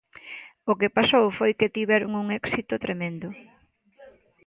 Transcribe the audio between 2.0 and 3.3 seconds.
un éxito tremendo.